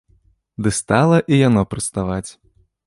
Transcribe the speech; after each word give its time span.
Ды 0.63 0.69
стала 0.79 1.21
і 1.33 1.41
яно 1.47 1.61
прыставаць. 1.75 2.29